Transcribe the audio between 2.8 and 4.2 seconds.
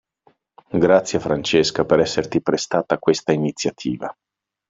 a questa iniziativa.